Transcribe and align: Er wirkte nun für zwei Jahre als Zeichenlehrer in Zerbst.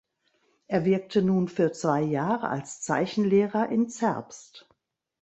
Er 0.65 0.83
wirkte 0.83 1.21
nun 1.21 1.47
für 1.47 1.73
zwei 1.73 2.01
Jahre 2.01 2.49
als 2.49 2.81
Zeichenlehrer 2.81 3.69
in 3.69 3.87
Zerbst. 3.87 4.67